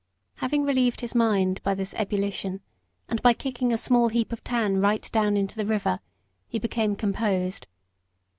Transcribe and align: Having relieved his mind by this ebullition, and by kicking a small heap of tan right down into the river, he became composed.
Having 0.37 0.63
relieved 0.63 1.01
his 1.01 1.13
mind 1.13 1.61
by 1.61 1.75
this 1.75 1.93
ebullition, 1.93 2.61
and 3.07 3.21
by 3.21 3.33
kicking 3.35 3.71
a 3.71 3.77
small 3.77 4.09
heap 4.09 4.31
of 4.33 4.43
tan 4.43 4.79
right 4.81 5.07
down 5.11 5.37
into 5.37 5.55
the 5.55 5.63
river, 5.63 5.99
he 6.47 6.57
became 6.57 6.95
composed. 6.95 7.67